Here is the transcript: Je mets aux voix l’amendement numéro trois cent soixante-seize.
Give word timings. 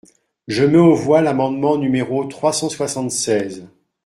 Je 0.47 0.63
mets 0.63 0.79
aux 0.79 0.95
voix 0.95 1.21
l’amendement 1.21 1.77
numéro 1.77 2.23
trois 2.25 2.53
cent 2.53 2.69
soixante-seize. 2.69 3.67